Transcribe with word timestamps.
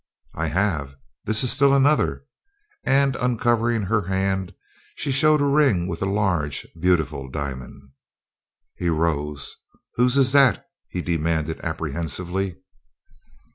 "I 0.33 0.47
have. 0.47 0.95
This 1.25 1.43
is 1.43 1.51
still 1.51 1.75
another." 1.75 2.25
And 2.83 3.15
uncovering 3.15 3.83
her 3.83 4.07
hand 4.07 4.51
she 4.95 5.11
showed 5.11 5.41
a 5.41 5.45
ring 5.45 5.85
with 5.87 6.01
a 6.01 6.07
large 6.07 6.63
and 6.73 6.81
beautiful 6.81 7.29
diamond. 7.29 7.91
He 8.75 8.89
rose. 8.89 9.57
"Whose 9.97 10.17
is 10.17 10.31
that?" 10.31 10.65
he 10.89 11.03
demanded 11.03 11.59
apprehensively. 11.59 12.55